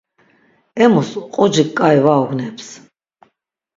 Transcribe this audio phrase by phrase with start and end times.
[0.83, 2.67] Emus qucik k̆ai va ugneps.